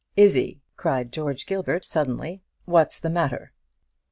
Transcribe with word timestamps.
"Izzie," 0.17 0.59
cried 0.77 1.11
George 1.13 1.45
Gilbert 1.45 1.85
suddenly, 1.85 2.41
"what's 2.65 2.99
the 2.99 3.11
matter?" 3.11 3.51